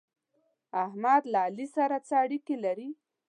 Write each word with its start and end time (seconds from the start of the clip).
احمد 0.83 1.23
له 1.31 1.39
علي 1.47 1.67
سره 1.75 1.97
څه 2.07 2.13
اړېکې 2.23 2.55
لري؟ 2.65 2.89